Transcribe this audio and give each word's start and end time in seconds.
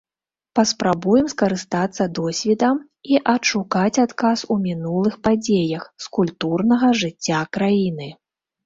Паспрабуем 0.59 1.27
скарыстацца 1.33 2.07
досведам 2.21 2.75
і 3.11 3.19
адшукаць 3.35 4.01
адказ 4.07 4.37
у 4.57 4.61
мінулых 4.65 5.13
падзеях 5.29 5.83
з 6.07 6.15
культурнага 6.21 6.87
жыцця 7.05 7.39
краіны. 7.57 8.15